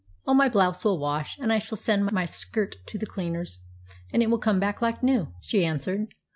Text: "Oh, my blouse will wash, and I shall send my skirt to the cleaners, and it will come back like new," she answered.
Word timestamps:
"Oh, 0.25 0.33
my 0.33 0.49
blouse 0.49 0.83
will 0.83 0.97
wash, 0.97 1.37
and 1.37 1.53
I 1.53 1.59
shall 1.59 1.77
send 1.77 2.11
my 2.11 2.25
skirt 2.25 2.77
to 2.87 2.97
the 2.97 3.05
cleaners, 3.05 3.59
and 4.11 4.23
it 4.23 4.31
will 4.31 4.39
come 4.39 4.59
back 4.59 4.81
like 4.81 5.03
new," 5.03 5.31
she 5.41 5.63
answered. 5.63 6.07